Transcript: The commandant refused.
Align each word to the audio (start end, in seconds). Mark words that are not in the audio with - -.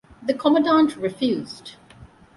The 0.23 0.33
commandant 0.33 0.95
refused. 0.97 1.75